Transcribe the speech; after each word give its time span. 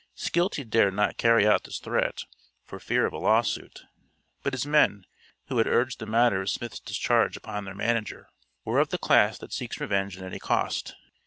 Skeelty 0.15 0.63
dared 0.63 0.95
not 0.95 1.17
carry 1.17 1.45
out 1.45 1.63
this 1.63 1.77
threat, 1.77 2.23
for 2.65 2.79
fear 2.79 3.05
of 3.05 3.13
a 3.13 3.19
lawsuit, 3.19 3.83
but 4.41 4.53
his 4.53 4.65
men, 4.65 5.05
who 5.45 5.59
had 5.59 5.67
urged 5.67 5.99
the 5.99 6.07
matter 6.07 6.41
of 6.41 6.49
Smith's 6.49 6.79
discharge 6.79 7.37
upon 7.37 7.65
their 7.65 7.75
manager, 7.75 8.27
were 8.65 8.79
of 8.79 8.89
the 8.89 8.97
class 8.97 9.37
that 9.37 9.53
seeks 9.53 9.79
revenge 9.79 10.17
at 10.17 10.23
any 10.23 10.39
cost. 10.39 10.95